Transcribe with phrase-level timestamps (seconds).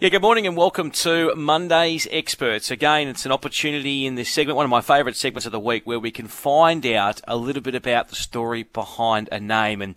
[0.00, 2.72] Yeah, good morning and welcome to Monday's Experts.
[2.72, 5.86] Again, it's an opportunity in this segment, one of my favourite segments of the week,
[5.86, 9.80] where we can find out a little bit about the story behind a name.
[9.80, 9.96] And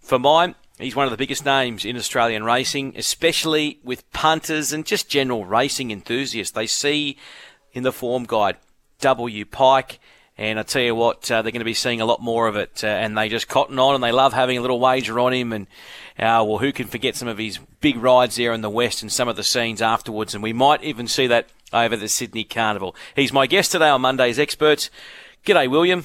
[0.00, 4.84] for mine, he's one of the biggest names in Australian racing, especially with punters and
[4.84, 6.52] just general racing enthusiasts.
[6.52, 7.16] They see
[7.72, 8.56] in the form guide
[8.98, 9.44] W.
[9.44, 10.00] Pike.
[10.38, 12.56] And I tell you what, uh, they're going to be seeing a lot more of
[12.56, 15.32] it, uh, and they just cotton on, and they love having a little wager on
[15.32, 15.52] him.
[15.52, 15.66] And
[16.18, 19.10] uh, well, who can forget some of his big rides there in the west and
[19.10, 20.34] some of the scenes afterwards?
[20.34, 22.94] And we might even see that over the Sydney Carnival.
[23.14, 24.90] He's my guest today on Monday's Experts.
[25.44, 26.04] G'day, William.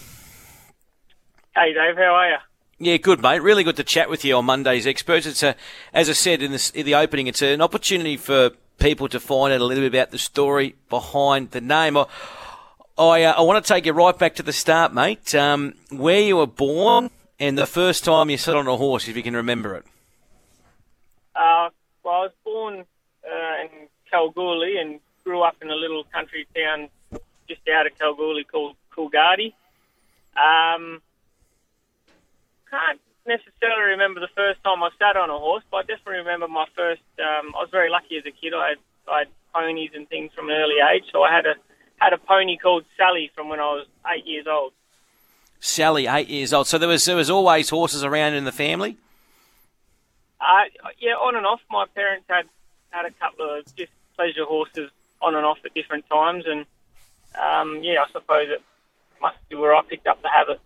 [1.54, 1.98] Hey, Dave.
[1.98, 2.38] How are you?
[2.80, 3.44] Yeah, good, mate.
[3.44, 5.26] Really good to chat with you on Monday's Experts.
[5.26, 5.56] It's a,
[5.94, 9.54] as I said in, this, in the opening, it's an opportunity for people to find
[9.54, 11.98] out a little bit about the story behind the name.
[11.98, 12.08] I,
[12.98, 15.34] I, uh, I want to take you right back to the start, mate.
[15.34, 17.10] Um, where you were born
[17.40, 19.86] and the first time you sat on a horse, if you can remember it.
[21.36, 21.70] Uh,
[22.04, 22.86] well, I was born
[23.26, 26.90] uh, in Kalgoorlie and grew up in a little country town
[27.48, 29.54] just out of Kalgoorlie called Coolgardie.
[30.36, 31.02] Um,
[32.70, 36.48] can't necessarily remember the first time I sat on a horse, but I definitely remember
[36.48, 37.02] my first.
[37.20, 38.54] Um, I was very lucky as a kid.
[38.54, 41.56] I had, I had ponies and things from an early age, so I had a
[42.02, 44.74] had a pony called Sally from when I was eight years old.
[45.60, 46.66] Sally, eight years old.
[46.66, 48.98] So there was there was always horses around in the family.
[50.42, 50.64] Uh,
[51.00, 51.62] yeah, on and off.
[51.70, 52.46] My parents had
[52.90, 54.90] had a couple of just pleasure horses
[55.22, 56.66] on and off at different times, and
[57.40, 58.64] um, yeah, I suppose it
[59.22, 60.60] must be where I picked up the habit.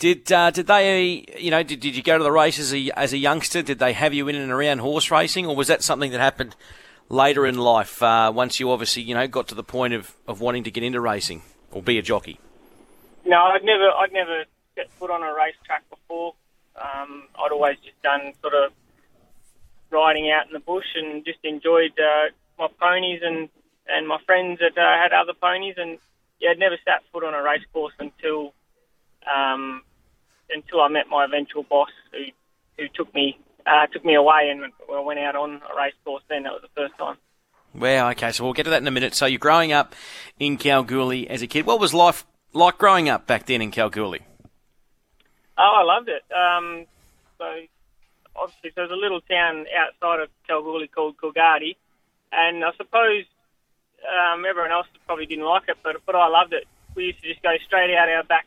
[0.00, 2.90] Did uh, did they you know did, did you go to the races as a,
[2.98, 3.62] as a youngster?
[3.62, 6.56] Did they have you in and around horse racing, or was that something that happened
[7.10, 10.40] later in life, uh, once you obviously, you know, got to the point of, of
[10.40, 12.38] wanting to get into racing or be a jockey?
[13.26, 14.44] No, I'd never, I'd never
[14.74, 16.34] set foot on a racetrack before.
[16.76, 18.72] Um, I'd always just done sort of
[19.90, 23.48] riding out in the bush and just enjoyed uh, my ponies and,
[23.88, 25.74] and my friends that uh, had other ponies.
[25.76, 25.98] And
[26.40, 28.54] yeah, I'd never sat foot on a race course until
[29.30, 29.82] um,
[30.48, 32.24] until I met my eventual boss, who
[32.78, 36.22] who took me uh, took me away and I went out on a race course
[36.28, 36.44] then.
[36.44, 37.16] That was the first time.
[37.74, 39.14] Well, okay, so we'll get to that in a minute.
[39.14, 39.94] So you're growing up
[40.38, 41.66] in Kalgoorlie as a kid.
[41.66, 44.26] What was life like growing up back then in Kalgoorlie?
[45.56, 46.22] Oh, I loved it.
[46.34, 46.86] Um,
[47.38, 47.44] so
[48.34, 51.76] obviously, there's a little town outside of Kalgoorlie called Coolgardie,
[52.32, 53.24] and I suppose
[54.02, 56.66] um, everyone else probably didn't like it, but but I loved it.
[56.96, 58.46] We used to just go straight out our back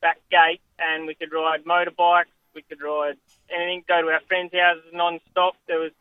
[0.00, 3.16] back gate, and we could ride motorbikes, we could ride
[3.54, 5.54] anything, go to our friends' houses non-stop.
[5.66, 5.92] There was,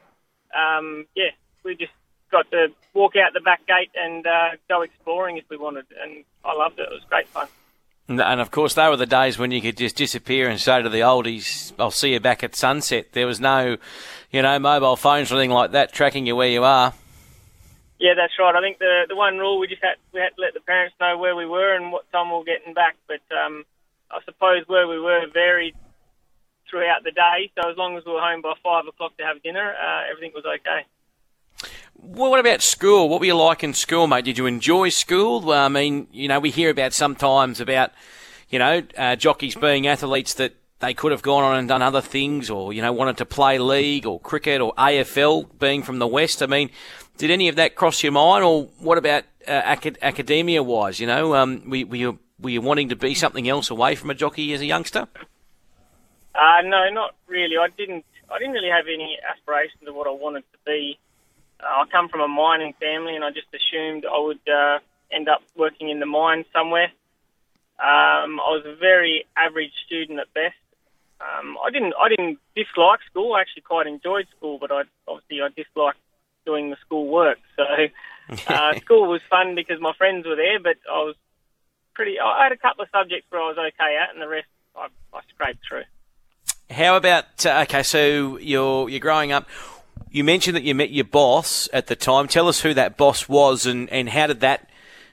[0.56, 1.32] um, yeah,
[1.64, 1.92] we just
[2.32, 6.24] got to walk out the back gate and uh, go exploring if we wanted, and
[6.46, 6.84] I loved it.
[6.84, 7.48] It was great fun.
[8.08, 10.90] And of course, they were the days when you could just disappear and say to
[10.90, 13.78] the oldies, "I'll see you back at sunset." There was no,
[14.32, 16.94] you know, mobile phones or anything like that tracking you where you are.
[18.00, 18.56] Yeah, that's right.
[18.56, 20.96] I think the the one rule we just had we had to let the parents
[21.00, 22.96] know where we were and what time we were getting back.
[23.08, 23.64] But um,
[24.10, 25.76] I suppose where we were varied
[26.70, 27.52] throughout the day.
[27.56, 30.32] So as long as we were home by five o'clock to have dinner, uh, everything
[30.34, 30.86] was okay.
[32.02, 33.10] Well, what about school?
[33.10, 34.26] What were you like in school, mate?
[34.26, 35.42] Did you enjoy school?
[35.42, 37.92] Well, I mean, you know, we hear about sometimes about,
[38.50, 42.02] you know, uh, jockeys being athletes that they could have gone on and done other
[42.02, 46.08] things or, you know, wanted to play league or cricket or AFL being from the
[46.08, 46.42] West.
[46.42, 46.70] I mean,
[47.18, 51.02] did any of that cross your mind or what about uh, acad- academia wise?
[51.02, 54.10] You know, um, were, were, you, were you wanting to be something else away from
[54.10, 55.08] a jockey as a youngster?
[56.40, 57.58] Uh, no, not really.
[57.58, 58.06] I didn't.
[58.32, 60.98] I didn't really have any aspirations of what I wanted to be.
[61.60, 64.80] Uh, I come from a mining family, and I just assumed I would uh,
[65.12, 66.92] end up working in the mine somewhere.
[67.80, 70.56] Um, I was a very average student at best.
[71.20, 71.94] Um, I didn't.
[72.00, 73.34] I didn't dislike school.
[73.34, 76.00] I actually quite enjoyed school, but I obviously I disliked
[76.46, 77.40] doing the school work.
[77.58, 77.66] So
[78.48, 81.16] uh, school was fun because my friends were there, but I was
[81.96, 82.18] pretty.
[82.18, 84.88] I had a couple of subjects where I was okay at, and the rest I,
[85.14, 85.84] I scraped through.
[86.70, 87.84] How about okay?
[87.84, 89.48] So you're you're growing up.
[90.12, 92.28] You mentioned that you met your boss at the time.
[92.28, 94.70] Tell us who that boss was and, and how did that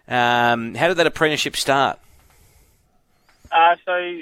[0.08, 1.98] um, how did that apprenticeship start?
[3.50, 4.18] Uh, so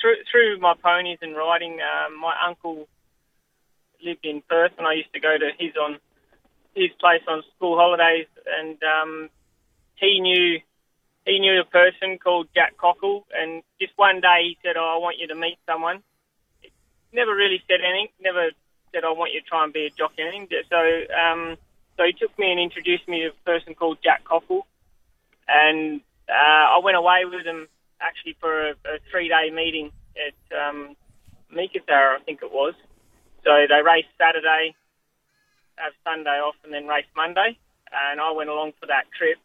[0.00, 2.88] through through my ponies and riding, um, my uncle
[4.04, 5.98] lived in Perth, and I used to go to his on
[6.74, 8.26] his place on school holidays,
[8.58, 9.30] and um,
[9.96, 10.60] he knew
[11.26, 14.98] he knew a person called Jack Cockle, and just one day he said, "Oh, I
[14.98, 16.02] want you to meet someone."
[17.12, 18.08] Never really said anything.
[18.20, 18.50] Never
[18.92, 20.48] said, "I want you to try and be a jockey." Anything.
[20.68, 20.80] So,
[21.14, 21.56] um,
[21.96, 24.66] so he took me and introduced me to a person called Jack Cockle,
[25.46, 27.68] and uh, I went away with him
[28.00, 30.96] actually for a, a three-day meeting at um,
[31.54, 32.74] Meekatharra, I think it was.
[33.44, 34.74] So they raced Saturday,
[35.76, 37.58] have Sunday off and then race Monday.
[37.92, 39.38] And I went along for that trip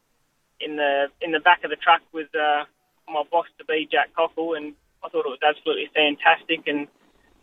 [0.59, 2.65] in the in the back of the truck with uh,
[3.09, 4.73] my boss to be Jack Cockle, and
[5.03, 6.87] I thought it was absolutely fantastic, and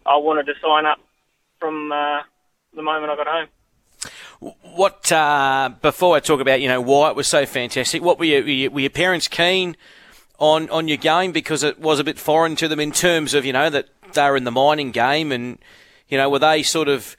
[0.06, 0.98] I wanted to sign up
[1.58, 2.22] from uh,
[2.74, 3.48] the moment I got home.
[4.74, 8.02] What uh, before I talk about you know why it was so fantastic?
[8.02, 9.76] What were, you, were your parents keen
[10.38, 13.44] on on your game because it was a bit foreign to them in terms of
[13.44, 15.58] you know that they were in the mining game and
[16.08, 17.16] you know were they sort of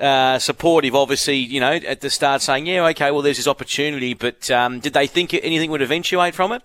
[0.00, 4.14] uh, supportive, obviously, you know, at the start saying, yeah, okay, well, there's this opportunity,
[4.14, 6.62] but um, did they think anything would eventuate from it?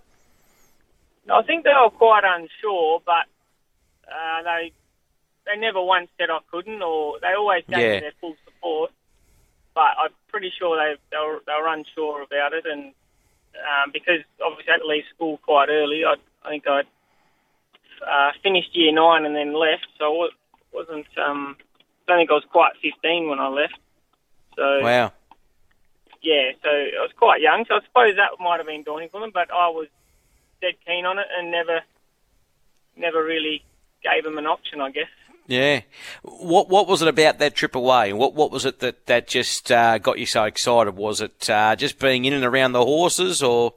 [1.31, 3.25] I think they were quite unsure, but
[4.07, 4.71] uh, they
[5.45, 7.93] they never once said I couldn't, or they always gave yeah.
[7.93, 8.91] me their full support.
[9.73, 12.93] But I'm pretty sure they they were, they were unsure about it, and
[13.55, 16.81] um, because obviously I had to leave school quite early, I, I think I
[18.05, 20.29] uh, finished year nine and then left, so I
[20.73, 21.07] wasn't.
[21.17, 21.55] Um,
[22.11, 23.77] I think I was quite 15 when I left.
[24.55, 25.13] So wow.
[26.21, 29.21] Yeah, so I was quite young, so I suppose that might have been daunting for
[29.21, 29.31] them.
[29.33, 29.87] But I was
[30.61, 31.81] dead keen on it and never,
[32.95, 33.63] never really
[34.03, 35.09] gave them an option, I guess.
[35.47, 35.81] Yeah.
[36.21, 38.13] What what was it about that trip away?
[38.13, 40.95] What what was it that that just uh, got you so excited?
[40.95, 43.73] Was it uh, just being in and around the horses, or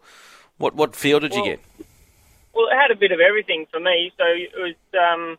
[0.59, 1.61] what what feel did well, you get?
[2.55, 4.13] Well, it had a bit of everything for me.
[4.17, 5.39] So it was, um,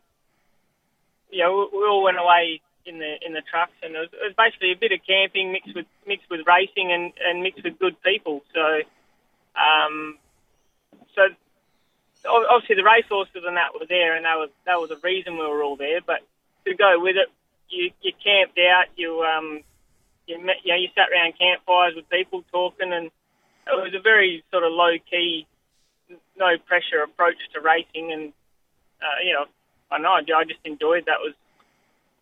[1.29, 4.09] you know, we, we all went away in the in the trucks, and it was,
[4.13, 7.63] it was basically a bit of camping mixed with mixed with racing and, and mixed
[7.63, 8.43] with good people.
[8.53, 8.81] So,
[9.57, 10.17] um,
[11.15, 11.21] so
[12.27, 15.45] obviously the racehorses and that were there, and that was that was the reason we
[15.45, 16.01] were all there.
[16.05, 16.21] But
[16.65, 17.29] to go with it,
[17.69, 19.61] you you camped out, you um,
[20.27, 24.01] you met, you know, you sat around campfires with people talking, and it was a
[24.01, 25.47] very sort of low key,
[26.37, 28.33] no pressure approach to racing, and
[29.01, 29.45] uh, you know,
[29.91, 31.33] I know I just enjoyed that was.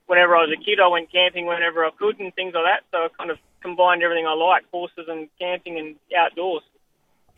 [0.07, 2.83] Whenever I was a kid, I went camping whenever I could and things like that.
[2.91, 6.63] So I kind of combined everything I like: horses and camping and outdoors.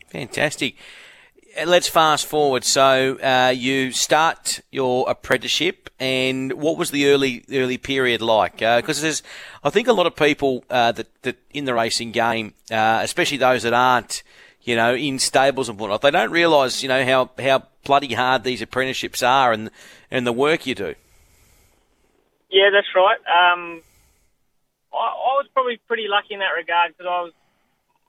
[0.08, 0.76] Fantastic
[1.64, 2.64] let's fast forward.
[2.64, 8.58] So uh, you start your apprenticeship, and what was the early early period like?
[8.58, 9.22] Because uh, there's,
[9.64, 13.38] I think, a lot of people uh, that that in the racing game, uh, especially
[13.38, 14.22] those that aren't,
[14.62, 18.44] you know, in stables and whatnot, they don't realise, you know, how how bloody hard
[18.44, 19.70] these apprenticeships are and
[20.10, 20.94] and the work you do.
[22.50, 23.18] Yeah, that's right.
[23.26, 23.82] Um,
[24.92, 27.32] I, I was probably pretty lucky in that regard because I was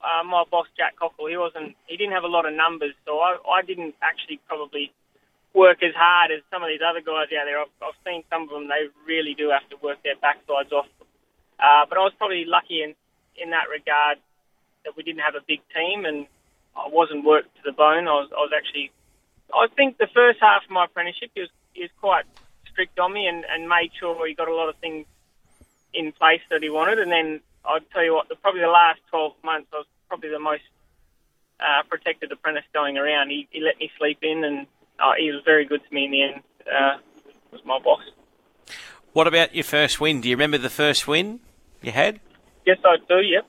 [0.02, 3.18] uh, my boss Jack Cockle, he wasn't, he didn't have a lot of numbers, so
[3.18, 4.92] I, I didn't actually probably
[5.54, 7.58] work as hard as some of these other guys out there.
[7.60, 10.86] I've, I've seen some of them; they really do have to work their backsides off.
[11.58, 12.94] Uh, but I was probably lucky in
[13.34, 14.18] in that regard
[14.84, 16.26] that we didn't have a big team, and
[16.76, 18.06] I wasn't worked to the bone.
[18.06, 18.90] I was, I was actually,
[19.54, 21.42] I think the first half of my apprenticeship, he
[21.82, 22.24] was quite
[22.78, 25.04] strict on me and, and made sure he got a lot of things
[25.92, 29.00] in place that he wanted, and then I'd tell you what, the, probably the last
[29.10, 30.62] 12 months, I was probably the most
[31.58, 33.30] uh, protected apprentice going around.
[33.30, 34.66] He, he let me sleep in, and
[35.00, 36.42] uh, he was very good to me in the end.
[36.66, 36.98] Uh,
[37.50, 38.02] was my boss.
[39.12, 40.20] What about your first win?
[40.20, 41.40] Do you remember the first win
[41.82, 42.20] you had?
[42.64, 43.16] Yes, I do.
[43.16, 43.48] Yep.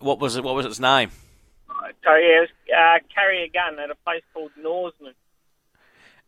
[0.00, 0.42] What was it?
[0.42, 1.10] What was its name?
[2.02, 5.12] So yeah, it was uh, carry a gun at a place called Norseman.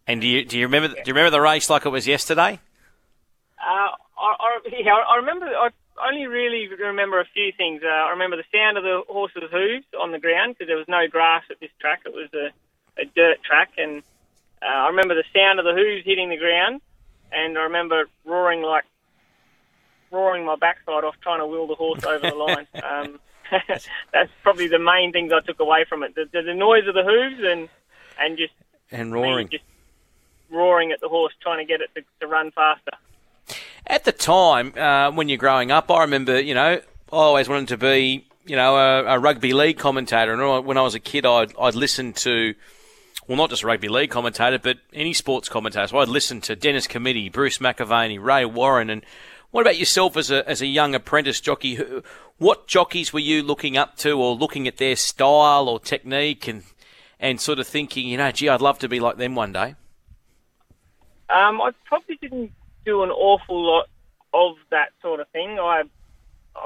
[0.08, 2.58] And do you do you remember do you remember the race like it was yesterday?
[3.60, 5.46] Uh, I, I, yeah, I remember.
[5.46, 5.68] I
[6.08, 7.82] only really remember a few things.
[7.84, 10.88] Uh, I remember the sound of the horse's hooves on the ground because there was
[10.88, 12.02] no grass at this track.
[12.06, 14.02] It was a, a dirt track, and
[14.62, 16.80] uh, I remember the sound of the hooves hitting the ground,
[17.30, 18.84] and I remember roaring like
[20.10, 22.66] roaring my backside off trying to wheel the horse over the line.
[22.82, 23.20] Um,
[24.12, 26.94] that's probably the main things I took away from it: the, the, the noise of
[26.94, 27.68] the hooves and
[28.18, 28.52] and just
[28.90, 29.64] and roaring, just
[30.50, 32.92] roaring at the horse, trying to get it to, to run faster.
[33.86, 36.80] At the time, uh, when you're growing up, I remember, you know,
[37.12, 40.32] I always wanted to be, you know, a, a rugby league commentator.
[40.32, 42.54] And when I was a kid, I'd, I'd listen to,
[43.26, 45.86] well, not just rugby league commentator, but any sports commentator.
[45.86, 48.90] So I'd listen to Dennis Cometti, Bruce McAvaney, Ray Warren.
[48.90, 49.04] And
[49.50, 51.80] what about yourself as a, as a young apprentice jockey?
[52.36, 56.64] What jockeys were you looking up to or looking at their style or technique and,
[57.18, 59.74] and sort of thinking, you know, gee, I'd love to be like them one day?
[61.30, 62.52] Um, I probably didn't
[62.84, 63.86] do an awful lot
[64.32, 65.58] of that sort of thing.
[65.60, 65.82] I,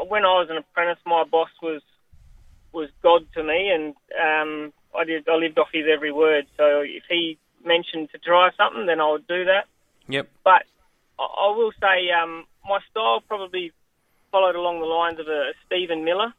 [0.08, 1.82] when I was an apprentice, my boss was
[2.72, 6.46] was God to me, and um, I did I lived off his every word.
[6.56, 9.66] So if he mentioned to try something, then I would do that.
[10.08, 10.28] Yep.
[10.44, 10.64] But
[11.18, 13.72] I, I will say um, my style probably
[14.30, 16.32] followed along the lines of a Stephen Miller,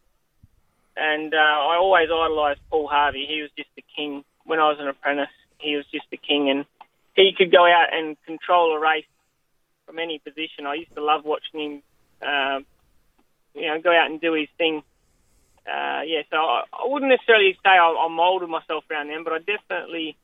[0.97, 3.25] and uh, I always idolised Paul Harvey.
[3.27, 5.27] He was just the king when I was an apprentice.
[5.59, 6.65] He was just the king, and
[7.15, 9.05] he could go out and control a race
[9.85, 10.65] from any position.
[10.65, 11.83] I used to love watching him,
[12.21, 12.59] uh,
[13.53, 14.83] you know, go out and do his thing.
[15.65, 19.33] Uh, yeah, so I, I wouldn't necessarily say I, I moulded myself around them, but
[19.33, 20.17] I definitely,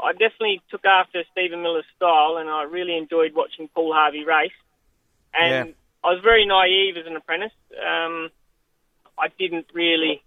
[0.00, 4.52] I definitely took after Stephen Miller's style, and I really enjoyed watching Paul Harvey race.
[5.34, 5.74] And Yeah.
[6.02, 7.52] I was very naive as an apprentice.
[7.74, 8.30] Um,
[9.18, 10.22] I didn't really,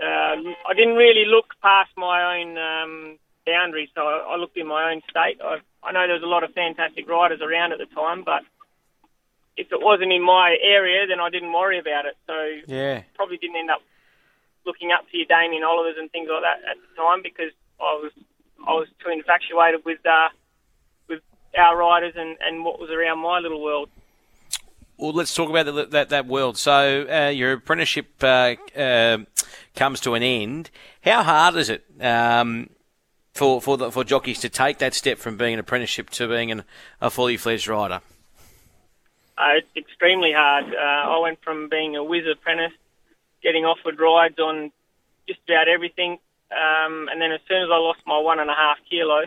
[0.00, 3.88] uh, I didn't really look past my own um, boundaries.
[3.94, 5.40] So I, I looked in my own state.
[5.42, 8.42] I, I know there was a lot of fantastic riders around at the time, but
[9.56, 12.16] if it wasn't in my area, then I didn't worry about it.
[12.26, 12.34] So
[12.66, 13.02] Yeah.
[13.14, 13.82] probably didn't end up
[14.66, 17.94] looking up to your Damien Olivers and things like that at the time because I
[18.02, 18.12] was
[18.66, 20.28] I was too infatuated with uh,
[21.08, 21.22] with
[21.56, 23.88] our riders and, and what was around my little world.
[24.98, 26.58] Well, let's talk about the, that that world.
[26.58, 29.18] So uh, your apprenticeship uh, uh,
[29.76, 30.70] comes to an end.
[31.02, 32.68] How hard is it um,
[33.38, 36.50] for for the, for jockeys to take that step from being an apprenticeship to being
[36.50, 36.64] an,
[37.00, 38.00] a fully fledged rider?
[39.38, 40.64] Uh, it's extremely hard.
[40.64, 42.76] Uh, I went from being a whiz apprentice,
[43.42, 44.72] getting offered rides on
[45.28, 46.18] just about everything,
[46.50, 49.26] um, and then as soon as I lost my one and a half kilo,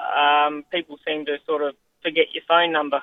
[0.00, 3.00] um, people seemed to sort of forget your phone number.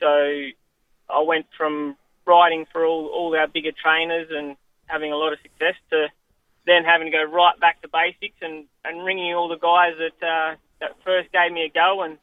[0.00, 5.32] So I went from riding for all, all our bigger trainers and having a lot
[5.32, 6.08] of success to
[6.68, 10.26] then having to go right back to basics and, and ringing all the guys that
[10.26, 12.02] uh, that first gave me a go.
[12.02, 12.18] And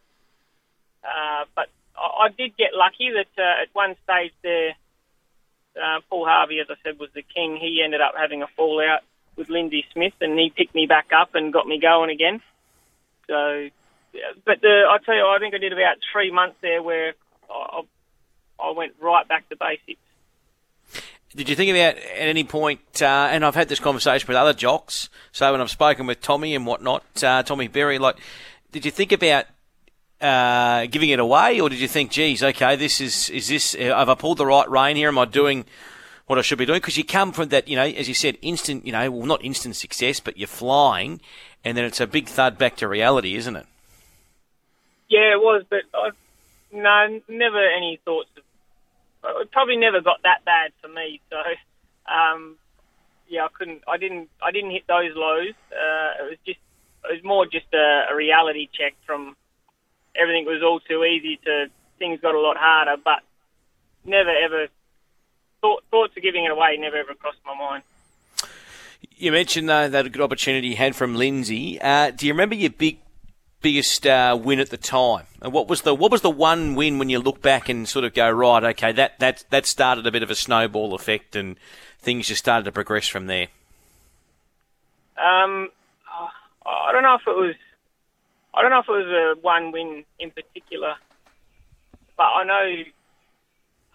[1.04, 4.76] uh, but I, I did get lucky that uh, at one stage there,
[5.76, 7.58] uh, Paul Harvey, as I said, was the king.
[7.58, 9.02] He ended up having a fallout
[9.36, 12.42] with Lindsay Smith, and he picked me back up and got me going again.
[13.28, 13.70] So,
[14.46, 17.14] but the, I tell you, I think I did about three months there where
[17.50, 17.82] I,
[18.60, 20.00] I went right back to basics.
[21.36, 24.54] Did you think about at any point, uh, and I've had this conversation with other
[24.54, 28.16] jocks, so when I've spoken with Tommy and whatnot, uh, Tommy Berry, like,
[28.72, 29.46] did you think about
[30.22, 33.80] uh, giving it away, or did you think, geez, okay, this is, is this, uh,
[33.98, 35.10] have I pulled the right rein here?
[35.10, 35.66] Am I doing
[36.28, 36.78] what I should be doing?
[36.78, 39.44] Because you come from that, you know, as you said, instant, you know, well, not
[39.44, 41.20] instant success, but you're flying,
[41.66, 43.66] and then it's a big thud back to reality, isn't it?
[45.10, 46.12] Yeah, it was, but I,
[46.72, 48.45] no, never any thoughts of.
[49.42, 51.22] It probably never got that bad for me.
[51.30, 51.38] So,
[52.12, 52.58] um,
[53.28, 53.84] yeah, I couldn't.
[53.88, 54.30] I didn't.
[54.42, 55.54] I didn't hit those lows.
[55.72, 56.60] Uh, it was just.
[57.10, 59.36] It was more just a, a reality check from
[60.16, 61.68] everything was all too easy to
[62.00, 62.96] things got a lot harder.
[63.04, 63.22] But
[64.06, 64.68] never ever
[65.62, 67.84] thought thoughts of giving it away never ever crossed my mind.
[69.18, 71.80] You mentioned uh, that a good opportunity you had from Lindsay.
[71.80, 72.98] Uh, do you remember your big,
[73.66, 75.26] biggest uh, win at the time?
[75.42, 78.06] And what was the what was the one win when you look back and sort
[78.06, 78.64] of go right?
[78.64, 81.58] Okay, that that that started a bit of a snowball effect, and
[81.98, 83.48] things just started to progress from there.
[85.18, 85.70] Um,
[86.64, 87.56] I don't know if it was.
[88.54, 90.94] I don't know if it was a one win in particular,
[92.16, 92.84] but I know.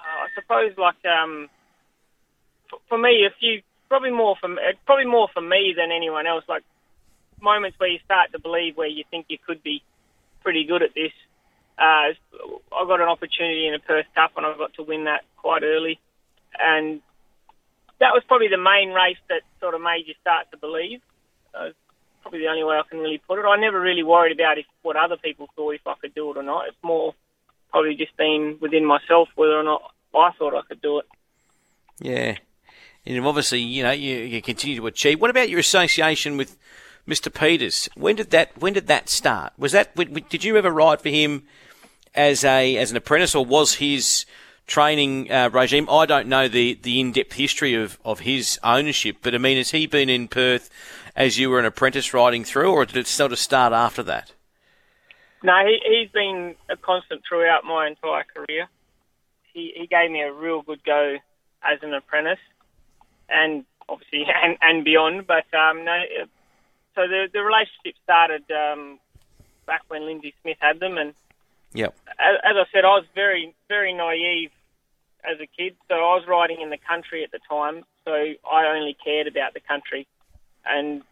[0.00, 1.48] Uh, I suppose like um,
[2.68, 4.48] for, for me, a few probably more for
[4.84, 6.42] probably more for me than anyone else.
[6.48, 6.64] Like
[7.42, 9.82] moments where you start to believe where you think you could be
[10.42, 11.12] pretty good at this.
[11.78, 12.12] Uh,
[12.72, 15.62] I got an opportunity in a Perth Cup and I got to win that quite
[15.62, 15.98] early,
[16.58, 17.00] and
[18.00, 21.00] that was probably the main race that sort of made you start to believe.
[21.54, 21.70] Uh,
[22.22, 23.44] probably the only way I can really put it.
[23.44, 26.36] I never really worried about if what other people thought if I could do it
[26.36, 26.68] or not.
[26.68, 27.14] It's more
[27.70, 29.82] probably just been within myself whether or not
[30.14, 31.06] I thought I could do it.
[31.98, 32.36] Yeah,
[33.06, 35.20] and obviously, you know, you, you continue to achieve.
[35.20, 36.56] What about your association with
[37.10, 37.32] Mr.
[37.32, 37.88] Peters?
[37.96, 39.52] When did that When did that start?
[39.58, 39.94] Was that
[40.28, 41.42] did you ever ride for him
[42.14, 44.24] as a as an apprentice, or was his
[44.66, 45.88] training uh, regime?
[45.90, 49.56] I don't know the, the in depth history of, of his ownership, but I mean,
[49.56, 50.70] has he been in Perth
[51.16, 54.32] as you were an apprentice riding through, or did it sort of start after that?
[55.42, 58.68] No, he, he's been a constant throughout my entire career.
[59.52, 61.16] He, he gave me a real good go
[61.62, 62.38] as an apprentice,
[63.28, 65.26] and obviously and, and beyond.
[65.26, 66.02] But um, no,
[66.94, 68.98] so the the relationship started um,
[69.66, 71.14] back when Lindsay Smith had them, and
[71.72, 71.94] Yep.
[72.18, 74.50] as, as I said, I was very very naive
[75.24, 75.76] as a kid.
[75.88, 79.54] So I was riding in the country at the time, so I only cared about
[79.54, 80.06] the country,
[80.66, 81.02] and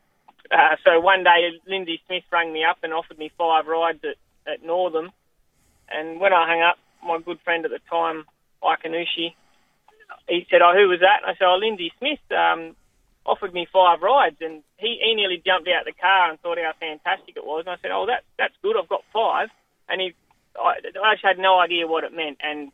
[0.51, 4.53] uh, so one day Lindsay Smith rang me up and offered me five rides at,
[4.53, 5.11] at Northam,
[5.89, 8.25] and when I hung up, my good friend at the time,
[8.63, 9.35] Ikanushi,
[10.29, 12.75] he said, "Oh, who was that?" And I said, "Oh, Lindsay Smith." Um,
[13.29, 16.73] offered me five rides, and he, he nearly jumped out the car and thought how
[16.81, 17.65] fantastic it was.
[17.67, 18.77] And I said, "Oh, that that's good.
[18.77, 19.49] I've got five.
[19.89, 20.15] And he,
[20.59, 22.39] I, I just had no idea what it meant.
[22.43, 22.73] And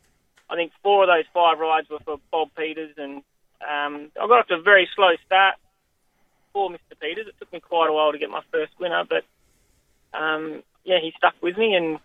[0.49, 3.17] I think four of those five rides were for Bob Peters, and
[3.61, 5.55] um, I got off to a very slow start
[6.53, 6.99] for Mr.
[6.99, 7.27] Peters.
[7.27, 9.23] It took me quite a while to get my first winner, but
[10.17, 11.99] um, yeah, he stuck with me, and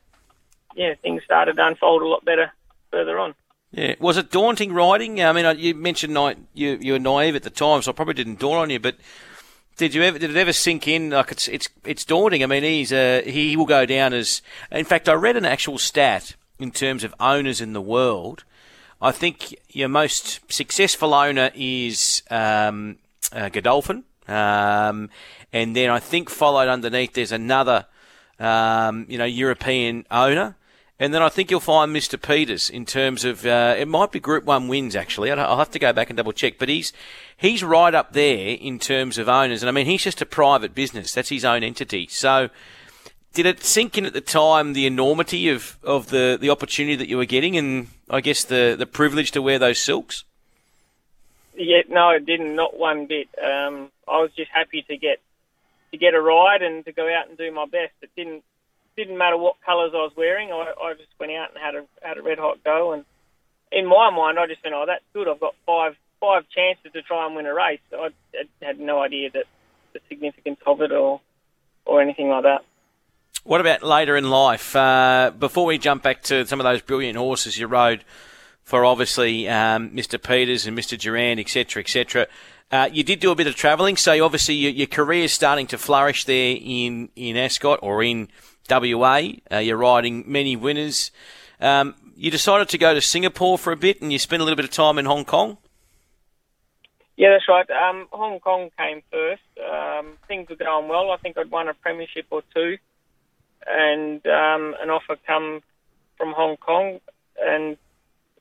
[0.75, 2.53] yeah, things started to unfold a lot better
[2.91, 3.35] further on.
[3.73, 5.23] Yeah, was it daunting riding?
[5.23, 6.17] I mean, you mentioned
[6.55, 8.81] you you were naive at the time, so it probably didn't dawn on you.
[8.81, 8.97] But
[9.77, 11.11] did you ever did it ever sink in?
[11.11, 12.43] Like it's it's it's daunting.
[12.43, 14.43] I mean, he's uh, he will go down as.
[14.73, 18.45] In fact, I read an actual stat in terms of owners in the world.
[19.01, 22.99] I think your most successful owner is um,
[23.33, 25.09] uh, Godolphin, um,
[25.53, 27.87] and then I think followed underneath there's another
[28.41, 30.57] um, you know European owner.
[31.01, 32.21] And then I think you'll find Mr.
[32.21, 35.33] Peters in terms of uh, it might be Group One wins actually.
[35.33, 36.93] I'll have to go back and double check, but he's
[37.39, 39.63] he's right up there in terms of owners.
[39.63, 42.07] And I mean, he's just a private business; that's his own entity.
[42.11, 42.51] So,
[43.33, 47.09] did it sink in at the time the enormity of, of the, the opportunity that
[47.09, 50.25] you were getting, and I guess the the privilege to wear those silks?
[51.57, 52.55] Yeah, no, it didn't.
[52.55, 53.29] Not one bit.
[53.43, 55.19] Um, I was just happy to get
[55.93, 57.95] to get a ride and to go out and do my best.
[58.03, 58.45] It didn't
[58.97, 60.51] didn't matter what colours I was wearing.
[60.51, 62.93] I, I just went out and had a had a red hot go.
[62.93, 63.05] And
[63.73, 65.29] in my mind, I just went, "Oh, that's good.
[65.29, 69.01] I've got five five chances to try and win a race." I, I had no
[69.01, 69.45] idea that
[69.93, 71.21] the significance of it or
[71.85, 72.65] or anything like that.
[73.45, 74.77] What about later in life?
[74.77, 78.05] Uh, before we jump back to some of those brilliant horses you rode
[78.63, 80.23] for, obviously um, Mr.
[80.23, 80.99] Peters and Mr.
[80.99, 82.27] Durand, etc., etc.
[82.71, 85.67] Uh, you did do a bit of travelling, so obviously your, your career is starting
[85.69, 88.29] to flourish there in in Ascot or in
[88.71, 89.23] WA.
[89.51, 91.11] Uh, you're riding many winners.
[91.61, 94.57] Um, you decided to go to Singapore for a bit, and you spent a little
[94.57, 95.59] bit of time in Hong Kong.
[97.17, 97.69] Yeah, that's right.
[97.71, 99.43] Um, Hong Kong came first.
[99.61, 101.11] Um, things were going well.
[101.11, 102.79] I think I'd won a premiership or two,
[103.67, 105.61] and um, an offer come
[106.17, 107.01] from Hong Kong,
[107.39, 107.77] and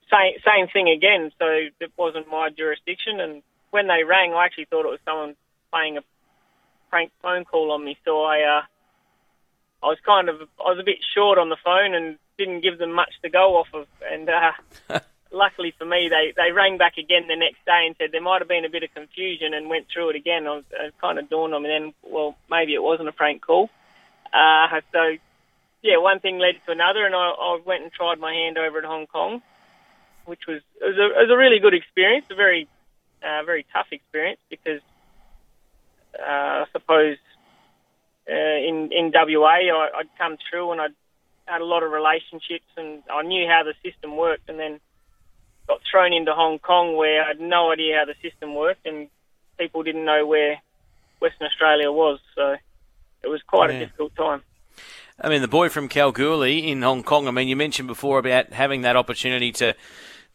[0.10, 1.32] same same thing again.
[1.40, 5.36] So it wasn't my jurisdiction, and when they rang, I actually thought it was someone
[5.72, 6.02] playing a
[6.90, 7.98] prank phone call on me.
[8.06, 8.62] So I uh,
[9.82, 12.78] I was kind of I was a bit short on the phone and didn't give
[12.78, 13.88] them much to go off of.
[14.12, 15.00] And uh,
[15.32, 18.42] luckily for me, they they rang back again the next day and said there might
[18.42, 20.48] have been a bit of confusion and went through it again.
[20.48, 23.42] I was, it kind of dawned on me then, well, maybe it wasn't a prank
[23.42, 23.70] call.
[24.34, 25.18] Uh, so
[25.82, 28.80] yeah, one thing led to another, and I, I went and tried my hand over
[28.80, 29.42] at Hong Kong,
[30.26, 32.68] which was it was a, it was a really good experience, a very
[33.24, 34.82] uh, very tough experience because
[36.20, 37.18] uh, I suppose
[38.30, 40.94] uh, in in WA, I, I'd come through and I'd
[41.46, 44.80] had a lot of relationships and I knew how the system worked, and then
[45.68, 49.08] got thrown into Hong Kong where I had no idea how the system worked, and
[49.58, 50.62] people didn't know where
[51.20, 52.56] Western Australia was, so
[53.24, 53.78] it was quite yeah.
[53.78, 54.44] a difficult time.
[55.22, 57.28] I mean, the boy from Kalgoorlie in Hong Kong.
[57.28, 59.76] I mean, you mentioned before about having that opportunity to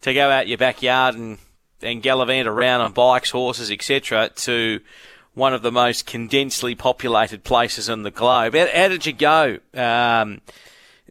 [0.02, 1.38] to go out your backyard and
[1.82, 4.30] and gallivant around on bikes, horses, etc.
[4.34, 4.80] To
[5.34, 8.54] one of the most condensely populated places on the globe.
[8.54, 9.58] How, how did you go?
[9.74, 10.40] Um,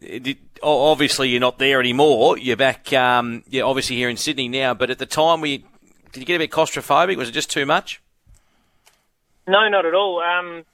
[0.00, 2.38] did, obviously, you're not there anymore.
[2.38, 4.74] You're back, um, obviously here in Sydney now.
[4.74, 5.64] But at the time, we
[6.12, 7.16] did you get a bit claustrophobic?
[7.16, 8.00] Was it just too much?
[9.46, 10.22] No, not at all.
[10.22, 10.64] Um,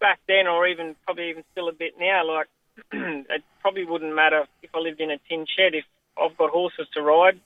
[0.00, 2.48] back then, or even probably even still a bit now, like
[2.92, 5.74] it probably wouldn't matter if I lived in a tin shed.
[5.74, 5.84] If
[6.22, 7.40] I've got horses to ride,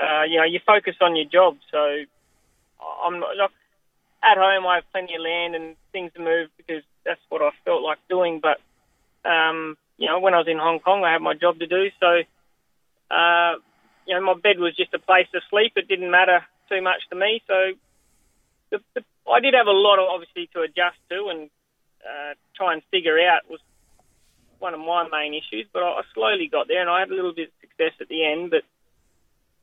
[0.00, 1.58] uh, you know, you focus on your job.
[1.70, 2.04] So
[3.04, 3.50] I'm not, like,
[4.22, 4.66] at home.
[4.66, 7.98] I have plenty of land and things to move because that's what I felt like
[8.08, 8.40] doing.
[8.40, 8.60] But
[9.28, 11.90] um, you know, when I was in Hong Kong, I had my job to do.
[12.00, 12.22] So
[13.10, 13.54] uh,
[14.06, 15.72] you know, my bed was just a place to sleep.
[15.76, 17.42] It didn't matter too much to me.
[17.46, 17.54] So
[18.70, 21.50] the, the, I did have a lot of obviously to adjust to and
[22.02, 23.60] uh, try and figure out was
[24.58, 25.66] one of my main issues.
[25.72, 28.08] But I, I slowly got there, and I had a little bit of success at
[28.08, 28.50] the end.
[28.50, 28.62] But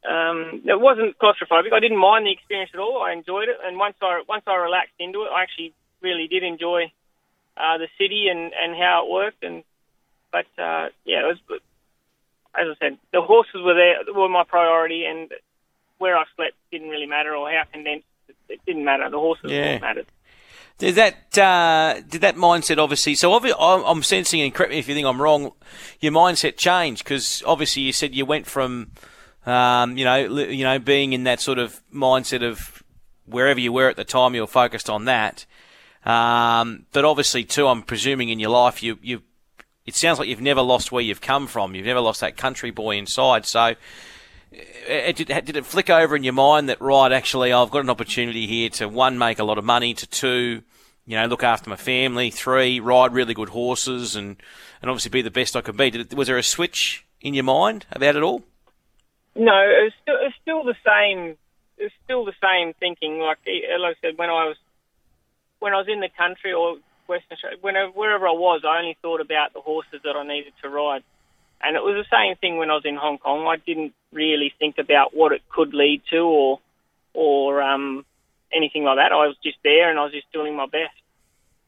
[0.08, 1.74] um, it wasn't claustrophobic.
[1.74, 3.04] I didn't mind the experience at all.
[3.04, 6.44] I enjoyed it, and once I once I relaxed into it, I actually really did
[6.44, 6.92] enjoy
[7.58, 9.44] uh, the city and, and how it worked.
[9.44, 9.64] And
[10.32, 11.62] but uh, yeah, it was
[12.56, 15.30] as I said, the horses were there were my priority, and
[15.98, 18.06] where I slept didn't really matter, or how condensed
[18.48, 19.10] it didn't matter.
[19.10, 19.80] The horses yeah.
[19.80, 20.08] mattered.
[20.78, 23.16] Did that uh, did that mindset obviously?
[23.16, 25.52] So obviously, I'm sensing, and correct me if you think I'm wrong.
[26.00, 28.92] Your mindset changed because obviously you said you went from
[29.46, 32.84] um, you know, you know, being in that sort of mindset of
[33.26, 35.46] wherever you were at the time, you were focused on that.
[36.06, 39.22] Um, but obviously, too, I'm presuming in your life, you you
[39.86, 41.74] it sounds like you've never lost where you've come from.
[41.74, 43.46] You've never lost that country boy inside.
[43.46, 43.74] So,
[44.52, 47.90] it, it, did it flick over in your mind that right, actually, I've got an
[47.90, 50.62] opportunity here to one make a lot of money, to two,
[51.06, 54.38] you know, look after my family, three, ride really good horses, and
[54.82, 55.90] and obviously be the best I could be.
[55.90, 58.44] Did, was there a switch in your mind about it all?
[59.40, 61.38] No, it's still, it's still the same.
[61.78, 63.20] It's still the same thinking.
[63.20, 64.58] Like, like I said, when I was
[65.60, 68.98] when I was in the country or Western Australia, whenever, wherever I was, I only
[69.02, 71.04] thought about the horses that I needed to ride.
[71.62, 73.48] And it was the same thing when I was in Hong Kong.
[73.48, 76.60] I didn't really think about what it could lead to or
[77.14, 78.06] or um,
[78.54, 79.12] anything like that.
[79.12, 80.94] I was just there and I was just doing my best.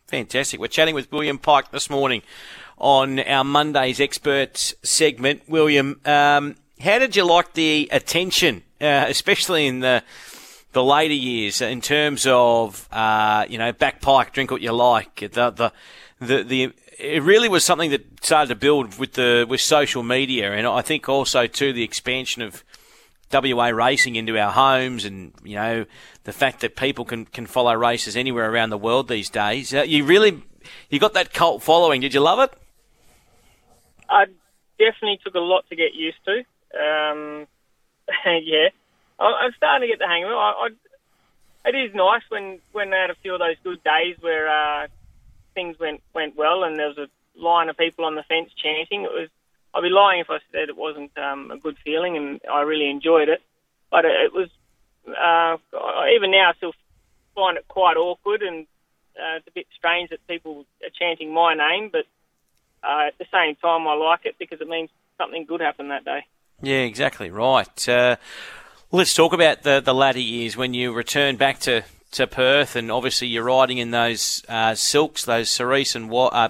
[0.08, 0.60] Fantastic.
[0.60, 2.22] We're chatting with William Pike this morning
[2.78, 5.44] on our Monday's Experts segment.
[5.48, 10.04] William, um, how did you like the attention, uh, especially in the
[10.74, 15.16] the later years, in terms of uh, you know back pike, drink what you like,
[15.20, 15.72] the the
[16.20, 20.54] the, the it really was something that started to build with the with social media,
[20.54, 22.64] and I think also too the expansion of
[23.34, 25.86] WA racing into our homes, and you know
[26.24, 29.74] the fact that people can, can follow races anywhere around the world these days.
[29.74, 30.44] Uh, you really
[30.90, 32.02] you got that cult following.
[32.02, 32.54] Did you love it?
[34.10, 34.26] I
[34.78, 36.44] definitely took a lot to get used to.
[36.74, 37.48] Um,
[38.26, 38.70] yeah,
[39.20, 40.34] I, am starting to get the hang of it.
[40.34, 44.18] I, I, it is nice when when I had a few of those good days
[44.20, 44.88] where uh,
[45.54, 49.04] things went went well, and there was a line of people on the fence chanting.
[49.04, 49.30] It was.
[49.74, 52.90] I'd be lying if I said it wasn't um, a good feeling, and I really
[52.90, 53.42] enjoyed it.
[53.90, 54.50] But it, it was
[55.08, 55.58] uh,
[56.16, 56.74] even now, I still
[57.36, 58.66] find it quite awkward, and
[59.16, 61.90] uh, it's a bit strange that people are chanting my name.
[61.92, 62.06] But
[62.84, 66.06] uh, at the same time, I like it because it means something good happened that
[66.06, 66.26] day.
[66.62, 67.90] Yeah, exactly right.
[67.90, 68.18] Uh,
[68.92, 72.92] let's talk about the the latter years when you returned back to to Perth, and
[72.92, 76.50] obviously you're riding in those uh, silks, those cerise and uh,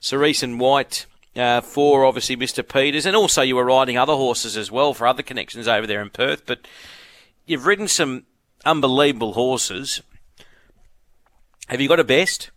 [0.00, 1.06] cerise and white.
[1.34, 2.66] Uh, for obviously Mr.
[2.66, 6.02] Peters, and also you were riding other horses as well for other connections over there
[6.02, 6.44] in Perth.
[6.44, 6.68] But
[7.46, 8.24] you've ridden some
[8.66, 10.02] unbelievable horses.
[11.68, 12.50] Have you got a best?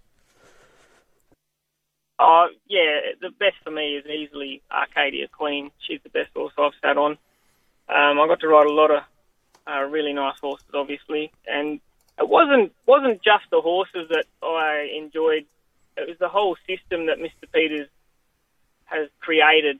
[2.18, 5.72] Oh yeah, the best for me is easily Arcadia Queen.
[5.80, 7.18] She's the best horse I've sat on.
[7.90, 9.04] Um, I got to ride a lot of
[9.68, 11.80] uh, really nice horses, obviously, and
[12.18, 15.46] it wasn't wasn't just the horses that I enjoyed.
[15.98, 17.52] It was the whole system that Mr.
[17.54, 17.88] Peters
[18.86, 19.80] has created,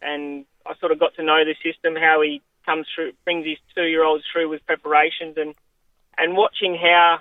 [0.00, 3.58] and I sort of got to know the system, how he comes through, brings his
[3.74, 5.54] two-year-olds through with preparations, and
[6.18, 7.20] and watching how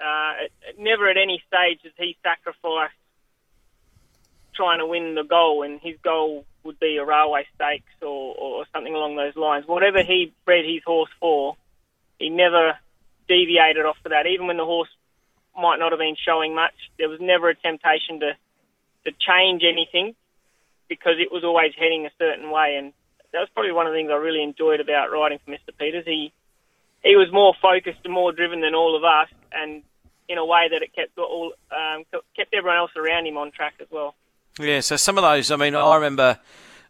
[0.00, 0.32] uh,
[0.78, 2.94] never at any stage has he sacrificed
[4.54, 8.64] trying to win the goal, and his goal would be a railway stakes or, or
[8.72, 9.66] something along those lines.
[9.66, 11.56] Whatever he bred his horse for,
[12.18, 12.78] he never
[13.28, 14.26] deviated off of that.
[14.26, 14.90] Even when the horse
[15.56, 18.32] might not have been showing much, there was never a temptation to
[19.04, 20.14] to change anything
[20.88, 22.76] because it was always heading a certain way.
[22.78, 22.92] And
[23.32, 25.76] that was probably one of the things I really enjoyed about riding for Mr.
[25.76, 26.04] Peters.
[26.06, 26.32] He
[27.02, 29.82] he was more focused and more driven than all of us, and
[30.28, 32.04] in a way that it kept all um,
[32.36, 34.14] kept everyone else around him on track as well.
[34.58, 35.50] Yeah, so some of those.
[35.50, 36.38] I mean, I remember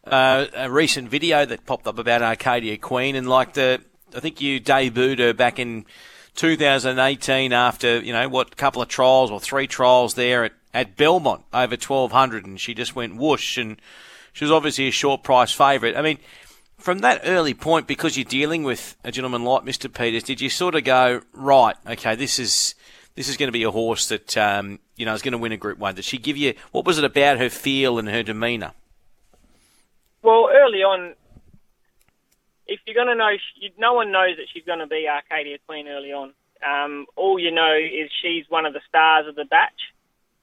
[0.04, 3.80] uh, a recent video that popped up about Arcadia Queen, and like the,
[4.14, 5.86] I think you debuted her back in
[6.34, 10.96] 2018 after you know what a couple of trials or three trials there at at
[10.96, 13.76] Belmont over 1200, and she just went whoosh and
[14.32, 15.96] she was obviously a short price favourite.
[15.96, 16.18] I mean,
[16.82, 19.92] from that early point, because you're dealing with a gentleman like Mr.
[19.92, 21.76] Peters, did you sort of go right?
[21.86, 22.74] Okay, this is
[23.14, 25.52] this is going to be a horse that um, you know is going to win
[25.52, 25.94] a Group One.
[25.94, 28.72] Did she give you what was it about her feel and her demeanour?
[30.22, 31.14] Well, early on,
[32.66, 33.30] if you're going to know,
[33.78, 36.32] no one knows that she's going to be Arcadia Queen early on.
[36.64, 39.92] Um, all you know is she's one of the stars of the batch.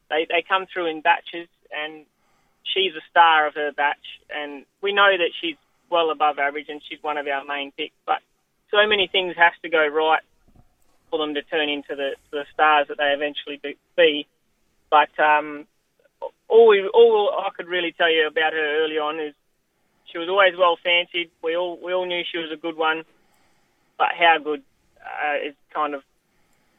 [0.10, 2.06] They they come through in batches, and
[2.64, 5.56] she's a star of her batch, and we know that she's
[5.90, 7.96] well above average and she's one of our main picks.
[8.06, 8.20] But
[8.72, 10.22] so many things have to go right
[11.10, 13.60] for them to turn into the, the stars that they eventually
[13.96, 14.28] be.
[14.90, 15.66] But um,
[16.48, 19.34] all we, all I could really tell you about her early on is
[20.12, 21.30] she was always well fancied.
[21.44, 23.04] We all we all knew she was a good one,
[23.98, 24.64] but how good
[25.00, 26.04] uh, is kind of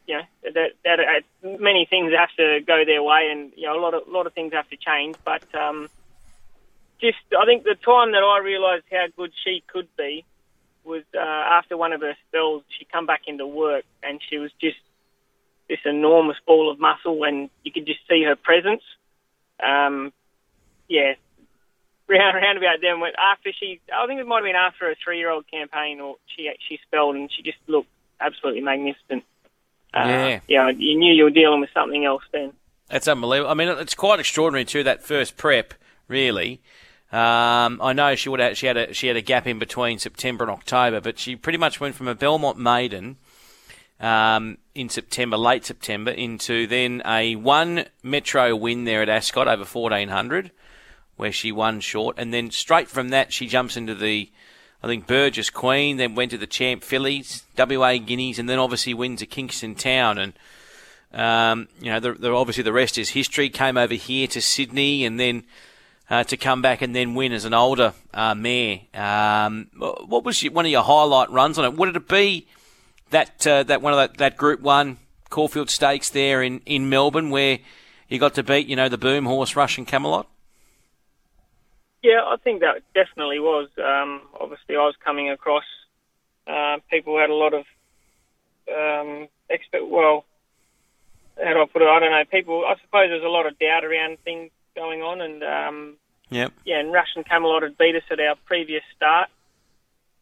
[0.07, 0.23] you know
[0.55, 3.95] that that uh, many things have to go their way, and you know a lot
[3.95, 5.17] of a lot of things have to change.
[5.25, 5.89] But um,
[7.01, 10.25] just I think the time that I realised how good she could be
[10.85, 12.63] was uh, after one of her spells.
[12.79, 14.79] She come back into work, and she was just
[15.69, 18.83] this enormous ball of muscle, and you could just see her presence.
[19.63, 20.13] Um,
[20.89, 21.15] yeah,
[22.09, 23.01] round round about then.
[23.19, 26.79] After she, I think it might have been after a three-year-old campaign, or she she
[26.87, 27.89] spelled, and she just looked
[28.21, 29.25] absolutely magnificent.
[29.93, 30.41] Uh, yeah.
[30.49, 32.53] Yeah, you knew you were dealing with something else then.
[32.89, 33.51] That's unbelievable.
[33.51, 34.83] I mean, it's quite extraordinary too.
[34.83, 35.75] That first prep,
[36.09, 36.61] really.
[37.13, 39.99] Um, I know she would have, she had a she had a gap in between
[39.99, 43.17] September and October, but she pretty much went from a Belmont maiden
[43.99, 49.65] um, in September, late September, into then a one Metro win there at Ascot over
[49.65, 50.53] fourteen hundred,
[51.17, 54.31] where she won short, and then straight from that she jumps into the
[54.83, 58.95] I think Burgess Queen, then went to the Champ Fillies, WA Guineas, and then obviously
[58.95, 60.17] wins at Kingston Town.
[60.19, 60.33] And,
[61.13, 63.51] um, you know, the, the, obviously the rest is history.
[63.51, 65.45] Came over here to Sydney and then
[66.11, 68.81] uh, to come back and then win as an older uh, mare.
[68.93, 71.75] Um, what was your, one of your highlight runs on it?
[71.75, 72.49] Would it be
[73.11, 74.99] that uh, that one of that, that Group One
[75.31, 77.61] Caulfield Stakes there in, in Melbourne where
[78.09, 80.27] you got to beat, you know, the Boom Horse Russian Camelot?
[82.03, 83.69] Yeah, I think that definitely was.
[83.79, 85.65] Um, obviously, I was coming across.
[86.47, 87.65] Uh, people had a lot of
[88.69, 89.87] um, expert.
[89.87, 90.25] Well,
[91.37, 91.89] how do I put it?
[91.89, 92.25] I don't know.
[92.31, 95.97] People, I suppose, there's a lot of doubt around things going on, and um,
[96.31, 96.53] yep.
[96.65, 99.29] yeah, and Russian Camelot had beat us at our previous start.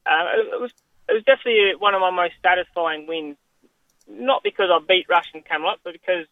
[0.05, 0.73] Uh, it was
[1.09, 3.37] it was definitely one of my most satisfying wins.
[4.11, 6.27] Not because I beat Russian Camelot, but because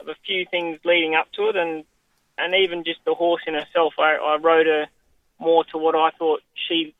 [0.00, 1.84] of a few things leading up to it, and
[2.36, 3.94] and even just the horse in herself.
[3.98, 4.86] I, I rode her
[5.38, 6.94] more to what I thought she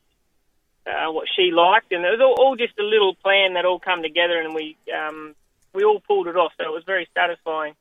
[0.87, 3.79] uh, what she liked, and it was all, all, just a little plan that all
[3.79, 5.35] come together, and we um,
[5.73, 6.53] we all pulled it off.
[6.57, 7.75] So it was very satisfying.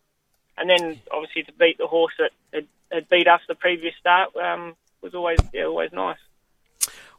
[0.60, 4.36] And then obviously to beat the horse that had, had beat us the previous start
[4.36, 6.18] um, was always yeah, always nice.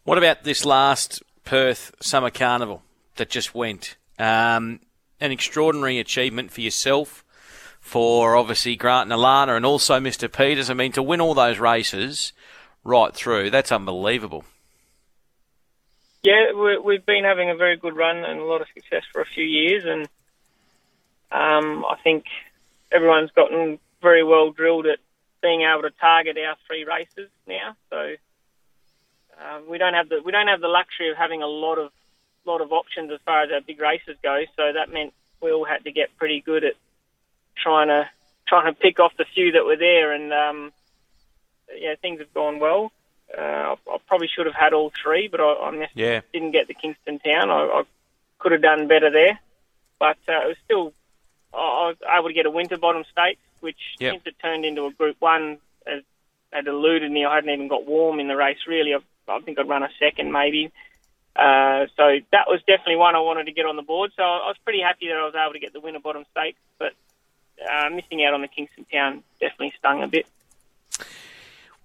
[0.03, 2.83] What about this last Perth Summer Carnival
[3.15, 3.97] that just went?
[4.19, 4.79] Um,
[5.19, 7.23] an extraordinary achievement for yourself,
[7.79, 10.31] for obviously Grant and Alana, and also Mr.
[10.31, 10.69] Peters.
[10.69, 12.33] I mean, to win all those races
[12.83, 14.43] right through, that's unbelievable.
[16.23, 19.25] Yeah, we've been having a very good run and a lot of success for a
[19.25, 20.07] few years, and
[21.31, 22.25] um, I think
[22.91, 24.99] everyone's gotten very well drilled at
[25.41, 27.75] being able to target our three races now.
[27.89, 28.15] So
[29.39, 31.91] um, we don't have the we don't have the luxury of having a lot of
[32.45, 34.43] lot of options as far as our big races go.
[34.55, 36.73] So that meant we all had to get pretty good at
[37.55, 38.09] trying to
[38.47, 40.73] trying to pick off the few that were there, and um,
[41.75, 42.91] yeah, things have gone well.
[43.35, 46.19] Uh, I, I, probably should have had all three, but I, I yeah.
[46.33, 47.49] didn't get the Kingston Town.
[47.49, 47.83] I, I,
[48.39, 49.39] could have done better there,
[49.99, 50.93] but uh, it was still
[51.53, 54.13] I was able to get a Winterbottom Stakes, which yep.
[54.13, 56.03] since it turned into a Group One, as
[56.51, 57.25] had eluded me.
[57.25, 58.93] I hadn't even got warm in the race really.
[58.93, 60.71] I, I think I'd run a second maybe.
[61.35, 64.11] Uh, so that was definitely one I wanted to get on the board.
[64.17, 66.93] So I was pretty happy that I was able to get the Winterbottom Stakes, but
[67.71, 70.27] uh, missing out on the Kingston Town definitely stung a bit.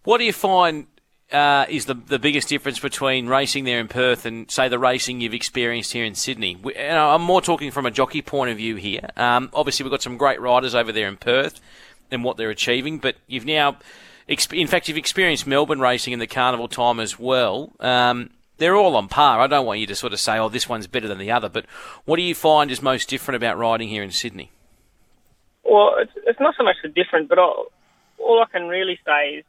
[0.02, 0.87] What do you find
[1.33, 5.21] uh, is the the biggest difference between racing there in Perth and say the racing
[5.21, 6.57] you've experienced here in Sydney?
[6.57, 9.11] We, know, I'm more talking from a jockey point of view here.
[9.17, 11.61] Um, obviously, we've got some great riders over there in Perth
[12.11, 13.77] and what they're achieving, but you've now,
[14.29, 17.73] in fact, you've experienced Melbourne racing in the carnival time as well.
[17.81, 19.41] Um, they're all on par.
[19.41, 21.49] I don't want you to sort of say, "Oh, this one's better than the other,"
[21.49, 21.67] but
[22.05, 24.51] what do you find is most different about riding here in Sydney?
[25.65, 27.67] Well, it's, it's not so much the different, but all
[28.21, 29.45] I can really say is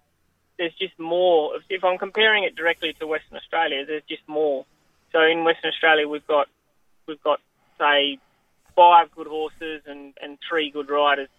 [0.58, 1.54] there's just more.
[1.70, 4.66] If I'm comparing it directly to Western Australia, there's just more.
[5.12, 6.48] So in Western Australia, we've got
[7.08, 7.40] we've got
[7.78, 8.20] say
[8.76, 11.30] five good horses and, and three good riders.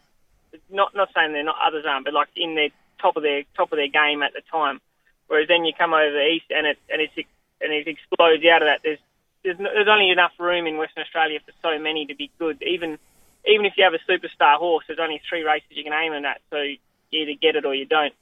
[0.71, 3.73] Not not saying they're not others aren't, but like in their top of their top
[3.73, 4.81] of their game at the time.
[5.27, 7.15] Whereas then you come over the east and it and it's
[7.61, 8.81] and it explodes out of that.
[8.83, 8.99] There's
[9.45, 12.63] there's, there's only enough room in Western Australia for so many to be good.
[12.63, 12.99] Even
[13.47, 16.25] even if you have a superstar horse, there's only three races you can aim them
[16.25, 16.41] at.
[16.51, 16.79] So you
[17.13, 18.15] either get it or you don't.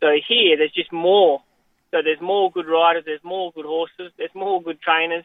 [0.00, 1.42] So here, there's just more.
[1.90, 5.24] So there's more good riders, there's more good horses, there's more good trainers,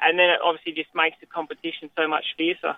[0.00, 2.76] and then it obviously just makes the competition so much fiercer.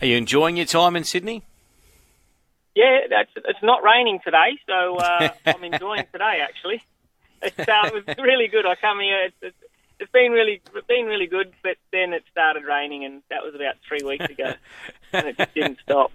[0.00, 1.42] Are you enjoying your time in Sydney?
[2.74, 6.40] Yeah, that's it's not raining today, so uh, I'm enjoying today.
[6.42, 6.82] Actually,
[7.40, 8.66] it's, uh, it was really good.
[8.66, 9.26] I come here.
[9.26, 9.56] It's, it's,
[9.98, 13.74] it's been really been really good, but then it started raining, and that was about
[13.86, 14.54] three weeks ago,
[15.12, 16.12] and it just didn't stop.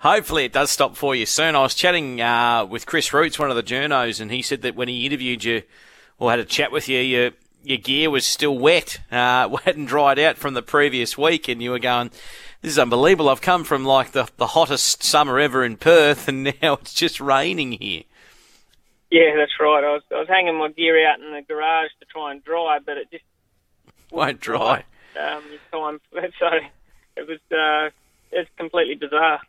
[0.00, 1.54] Hopefully, it does stop for you soon.
[1.56, 4.76] I was chatting uh, with Chris Roots, one of the journos, and he said that
[4.76, 5.62] when he interviewed you
[6.18, 7.30] or had a chat with you, your
[7.62, 11.70] your gear was still wet, uh, hadn't dried out from the previous week, and you
[11.70, 12.10] were going.
[12.62, 13.30] This is unbelievable.
[13.30, 17.18] I've come from like the, the hottest summer ever in Perth, and now it's just
[17.20, 18.02] raining here.
[19.10, 19.82] Yeah, that's right.
[19.82, 22.78] I was I was hanging my gear out in the garage to try and dry,
[22.84, 23.24] but it just
[24.10, 24.84] won't dry.
[25.20, 25.42] Um,
[25.72, 26.48] time, so
[27.16, 27.90] it was uh,
[28.30, 29.40] it's completely bizarre.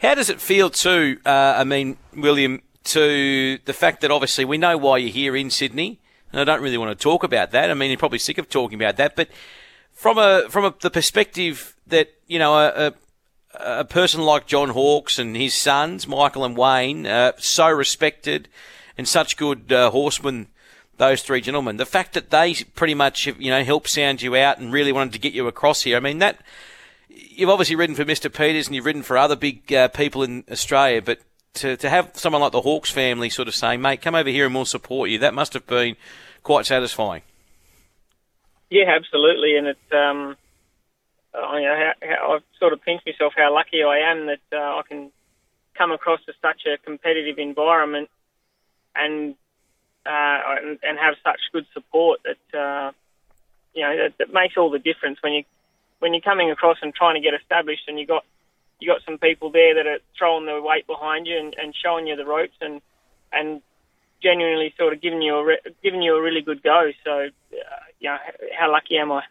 [0.00, 1.18] How does it feel too?
[1.24, 5.48] Uh, I mean, William, to the fact that obviously we know why you're here in
[5.48, 7.70] Sydney, and I don't really want to talk about that.
[7.70, 9.28] I mean, you're probably sick of talking about that, but
[9.92, 12.92] from a from a, the perspective that you know a, a
[13.60, 18.48] a person like John Hawkes and his sons, Michael and Wayne, uh, so respected
[18.96, 20.48] and such good uh, horsemen,
[20.98, 21.76] those three gentlemen.
[21.76, 25.12] The fact that they pretty much, you know, helped sound you out and really wanted
[25.14, 25.96] to get you across here.
[25.96, 26.40] I mean, that
[27.08, 28.32] you've obviously ridden for Mr.
[28.32, 31.20] Peters and you've ridden for other big uh, people in Australia, but
[31.54, 34.46] to, to have someone like the Hawkes family sort of saying, mate, come over here
[34.46, 35.96] and we'll support you, that must have been
[36.42, 37.22] quite satisfying.
[38.70, 39.56] Yeah, absolutely.
[39.56, 40.36] And it's, um,
[41.34, 45.10] How, how I've sort of pinched myself how lucky I am that uh, I can
[45.76, 48.08] come across to such a competitive environment
[48.94, 49.34] and
[50.06, 52.92] uh, and, and have such good support that uh,
[53.74, 55.44] you know that, that makes all the difference when you
[55.98, 58.24] when you're coming across and trying to get established, and you got
[58.80, 62.06] you got some people there that are throwing their weight behind you and, and showing
[62.06, 62.80] you the ropes and
[63.32, 63.62] and
[64.22, 66.90] genuinely sort of giving you a re- giving you a really good go.
[67.04, 68.16] So, uh, you know,
[68.56, 69.22] how lucky am I?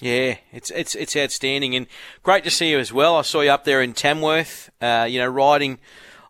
[0.00, 1.86] Yeah, it's it's it's outstanding and
[2.22, 3.16] great to see you as well.
[3.16, 5.78] I saw you up there in Tamworth, uh, you know, riding.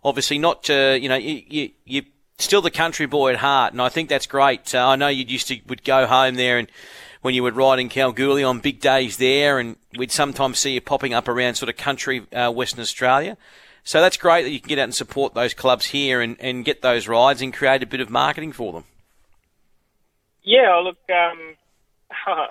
[0.04, 2.02] Obviously, not uh, you know you, you you
[2.38, 4.72] still the country boy at heart, and I think that's great.
[4.72, 6.70] Uh, I know you used to would go home there and
[7.22, 10.80] when you would ride in Kalgoorlie on big days there, and we'd sometimes see you
[10.80, 13.36] popping up around sort of country uh, Western Australia.
[13.82, 16.64] So that's great that you can get out and support those clubs here and, and
[16.64, 18.84] get those rides and create a bit of marketing for them.
[20.42, 21.56] Yeah, look, um,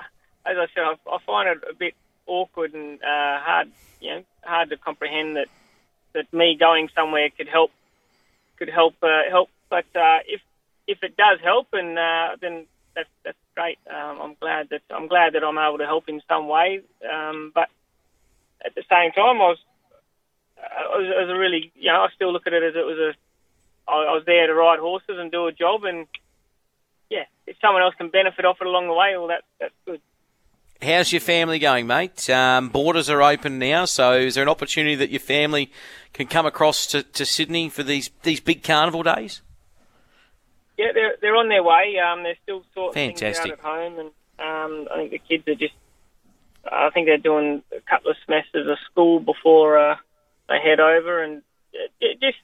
[0.45, 1.95] as I said, I, I, find it a bit
[2.27, 5.47] awkward and uh, hard, you know, hard to comprehend that
[6.13, 7.71] that me going somewhere could help
[8.57, 9.49] could help uh, help.
[9.69, 10.41] But uh, if
[10.87, 13.77] if it does help, and uh, then that's that's great.
[13.89, 16.81] Um, I'm glad that I'm glad that I'm able to help in some way.
[17.11, 17.69] Um, but
[18.65, 19.59] at the same time, I was,
[20.57, 22.75] uh, it was, it was a really you know I still look at it as
[22.75, 26.07] it was a I, I was there to ride horses and do a job, and
[27.09, 30.01] yeah, if someone else can benefit off it along the way, well, that that's good.
[30.81, 32.29] How's your family going, mate?
[32.29, 35.71] Um, borders are open now, so is there an opportunity that your family
[36.13, 39.41] can come across to, to Sydney for these these big carnival days?
[40.77, 41.95] Yeah, they're they're on their way.
[41.97, 43.43] Um, they're still sorting Fantastic.
[43.43, 44.09] things out at home, and
[44.39, 45.73] um, I think the kids are just.
[46.69, 49.95] I think they're doing a couple of semesters of school before uh,
[50.49, 52.37] they head over, and it, it just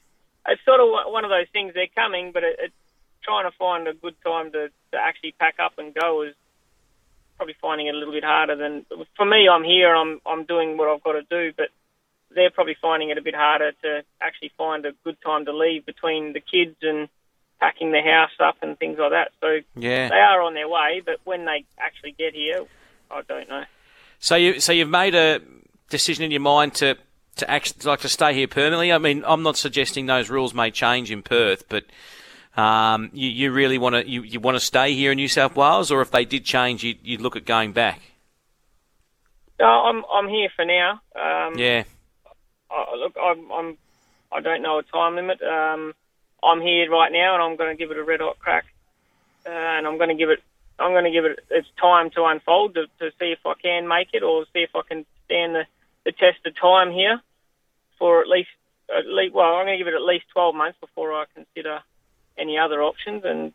[0.46, 1.74] it's sort of one of those things.
[1.74, 2.74] They're coming, but it, it's
[3.22, 6.34] trying to find a good time to, to actually pack up and go is
[7.42, 9.48] probably finding it a little bit harder than for me.
[9.48, 9.96] I'm here.
[9.96, 11.70] I'm I'm doing what I've got to do, but
[12.32, 15.84] they're probably finding it a bit harder to actually find a good time to leave
[15.84, 17.08] between the kids and
[17.58, 19.32] packing the house up and things like that.
[19.40, 20.08] So yeah.
[20.08, 22.64] they are on their way, but when they actually get here,
[23.10, 23.64] I don't know.
[24.20, 25.40] So you so you've made a
[25.90, 26.96] decision in your mind to
[27.38, 28.92] to actually like to stay here permanently.
[28.92, 31.86] I mean, I'm not suggesting those rules may change in Perth, but
[32.56, 35.56] um, you, you really want to you, you want to stay here in New South
[35.56, 38.00] Wales, or if they did change, you'd, you'd look at going back.
[39.58, 41.00] No, I'm I'm here for now.
[41.14, 41.84] Um, yeah.
[42.70, 43.78] I, look, I'm, I'm
[44.30, 45.40] I don't know a time limit.
[45.42, 45.94] Um,
[46.42, 48.64] I'm here right now, and I'm going to give it a red hot crack,
[49.46, 50.42] uh, and I'm going to give it.
[50.78, 53.86] I'm going to give it its time to unfold to, to see if I can
[53.86, 55.64] make it, or see if I can stand the,
[56.04, 57.20] the test of time here
[57.98, 58.50] for at least
[58.90, 59.34] at least.
[59.34, 61.80] Well, I'm going to give it at least 12 months before I consider
[62.38, 63.52] any other options, and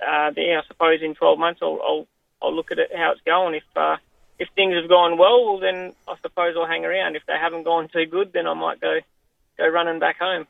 [0.00, 2.06] uh, I suppose in 12 months I'll, I'll
[2.42, 3.54] I'll look at it how it's going.
[3.54, 3.96] If uh,
[4.38, 7.16] if things have gone well, well then I suppose I'll hang around.
[7.16, 8.98] If they haven't gone too good, then I might go
[9.58, 10.46] go running back home.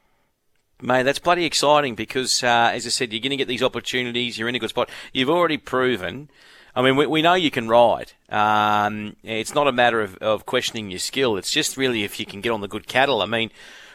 [0.80, 4.36] Mate, that's bloody exciting because, uh, as I said, you're going to get these opportunities.
[4.36, 4.90] You're in a good spot.
[5.12, 6.28] You've already proven.
[6.74, 8.12] I mean, we, we know you can ride.
[8.28, 11.36] Um, it's not a matter of, of questioning your skill.
[11.36, 13.22] It's just really if you can get on the good cattle.
[13.22, 13.50] I mean,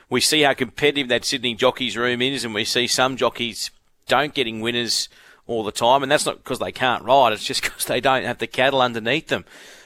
[0.10, 3.72] we see how competitive that Sydney jockeys room is, and we see some jockeys
[4.08, 5.10] don't getting winners
[5.48, 7.34] all the time, and that's not because they can't ride.
[7.34, 9.46] It's just because they don't have the cattle underneath them.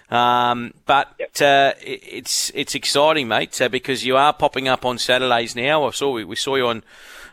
[0.09, 1.07] Um, but
[1.41, 5.85] uh, it's it's exciting, mate, uh, because you are popping up on Saturdays now.
[5.85, 6.83] I saw we, we saw you on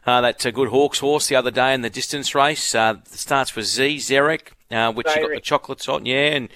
[0.06, 2.74] uh, that uh, good Hawkes horse the other day in the distance race.
[2.74, 6.48] Uh, starts for Z Zarek, uh, which you got the chocolates on, yeah, and.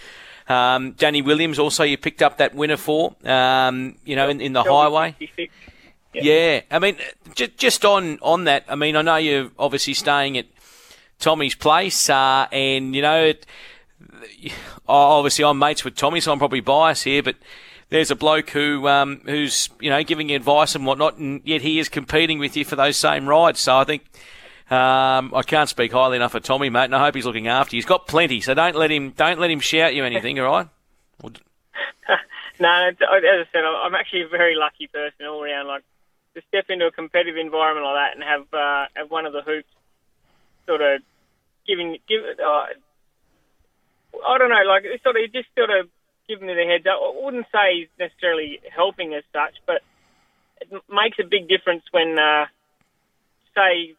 [0.48, 4.52] Um, Danny Williams also you picked up that winner for, um, you know, in, in
[4.52, 5.14] the highway.
[6.14, 6.96] Yeah, I mean,
[7.34, 10.46] just, just on, on that, I mean, I know you're obviously staying at
[11.18, 13.46] Tommy's place, uh, and, you know, it,
[14.86, 17.36] obviously I'm mates with Tommy, so I'm probably biased here, but
[17.92, 21.60] there's a bloke who um, who's you know giving you advice and whatnot, and yet
[21.60, 23.60] he is competing with you for those same rides.
[23.60, 24.02] So I think
[24.70, 27.76] um, I can't speak highly enough of Tommy, mate, and I hope he's looking after
[27.76, 27.78] you.
[27.78, 30.40] He's got plenty, so don't let him don't let him shout you anything.
[30.40, 30.68] all right?
[31.22, 35.66] no, as I said, I'm actually a very lucky person all around.
[35.66, 35.84] Like
[36.34, 39.42] to step into a competitive environment like that and have uh, have one of the
[39.42, 39.68] hoops
[40.66, 41.02] sort of
[41.66, 42.22] giving give.
[42.24, 42.66] Uh,
[44.12, 45.88] I don't know, like sort of just sort of
[46.28, 47.00] giving me the heads up.
[47.00, 49.80] I wouldn't say he's necessarily helping as such, but
[50.60, 52.46] it makes a big difference when, uh,
[53.54, 53.96] say,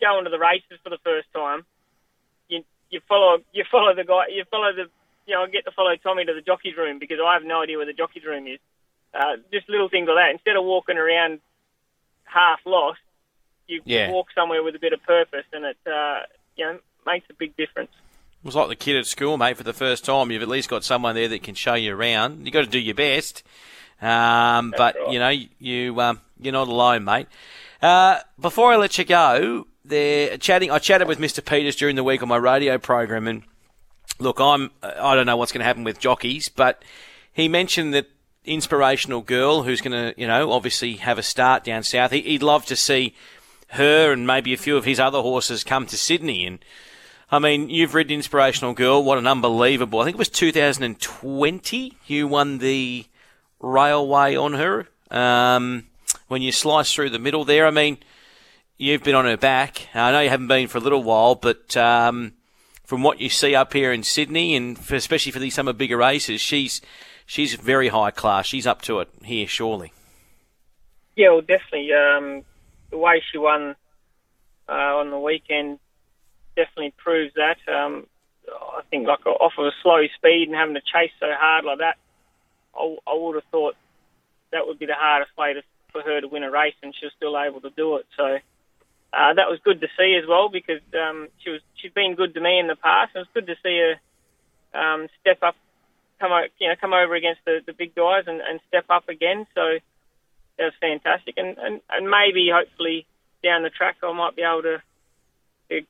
[0.00, 1.64] going to the races for the first time.
[2.48, 4.86] You you follow you follow the guy you follow the
[5.26, 7.62] you know I get to follow Tommy to the jockey's room because I have no
[7.62, 8.60] idea where the jockey's room is.
[9.12, 10.32] Uh, just little things like that.
[10.32, 11.40] Instead of walking around
[12.32, 13.00] half lost,
[13.66, 14.10] you yeah.
[14.10, 16.20] walk somewhere with a bit of purpose, and it uh,
[16.56, 17.90] you know makes a big difference.
[17.90, 19.56] It was like the kid at school, mate.
[19.56, 22.46] For the first time, you've at least got someone there that can show you around.
[22.46, 23.42] You got to do your best,
[24.00, 25.12] um, but right.
[25.12, 27.26] you know you um, you're not alone, mate.
[27.82, 30.70] Uh, before I let you go, they're chatting.
[30.70, 31.44] I chatted with Mr.
[31.44, 33.42] Peters during the week on my radio program, and
[34.18, 36.82] look, I'm I don't know what's going to happen with jockeys, but
[37.32, 38.06] he mentioned that
[38.48, 42.10] inspirational girl who's going to, you know, obviously have a start down south.
[42.10, 43.14] He, would love to see
[43.68, 46.46] her and maybe a few of his other horses come to Sydney.
[46.46, 46.58] And
[47.30, 49.02] I mean, you've ridden Inspirational Girl.
[49.02, 50.00] What an unbelievable!
[50.00, 51.96] I think it was 2020.
[52.06, 53.06] You won the
[53.60, 54.88] railway on her.
[55.10, 55.86] Um,
[56.28, 57.98] when you slice through the middle there, I mean,
[58.78, 59.88] you've been on her back.
[59.94, 62.32] I know you haven't been for a little while, but um,
[62.84, 65.98] from what you see up here in Sydney, and for, especially for these summer bigger
[65.98, 66.80] races, she's
[67.28, 68.46] she's very high class.
[68.46, 69.92] She's up to it here, surely.
[71.14, 71.92] Yeah, well, definitely.
[71.92, 72.42] Um,
[72.90, 73.76] the way she won
[74.68, 75.78] uh, on the weekend
[76.56, 77.58] definitely proves that.
[77.72, 78.06] Um,
[78.50, 81.78] I think like off of a slow speed and having to chase so hard like
[81.78, 81.96] that,
[82.74, 83.76] I, I would have thought
[84.50, 85.62] that would be the hardest way to,
[85.92, 88.06] for her to win a race, and she was still able to do it.
[88.16, 88.38] So
[89.12, 92.34] uh, that was good to see as well because um, she was she's been good
[92.34, 93.12] to me in the past.
[93.14, 93.94] And it was good to see her
[94.78, 95.56] um, step up,
[96.20, 99.46] come you know come over against the, the big guys and, and step up again.
[99.54, 99.78] So
[100.58, 103.06] that was fantastic, and, and and maybe hopefully
[103.42, 104.82] down the track I might be able to,
[105.70, 105.80] to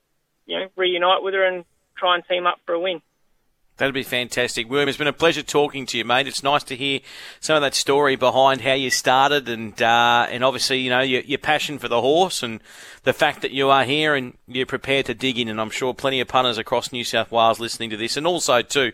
[0.46, 1.64] you know reunite with her and
[1.96, 3.00] try and team up for a win.
[3.78, 4.68] That'd be fantastic.
[4.68, 6.26] William, it's been a pleasure talking to you, mate.
[6.26, 6.98] It's nice to hear
[7.38, 11.20] some of that story behind how you started and uh, and obviously, you know, your,
[11.22, 12.60] your, passion for the horse and
[13.04, 15.48] the fact that you are here and you're prepared to dig in.
[15.48, 18.62] And I'm sure plenty of punters across New South Wales listening to this and also,
[18.62, 18.90] too,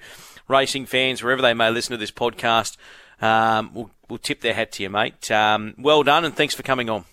[0.48, 2.76] racing fans, wherever they may listen to this podcast,
[3.20, 5.30] um, will, will tip their hat to you, mate.
[5.30, 7.04] Um, well done and thanks for coming on.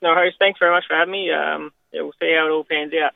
[0.00, 0.34] No worries.
[0.38, 1.30] Thanks very much for having me.
[1.30, 3.12] Um, yeah, we'll see how it all pans out.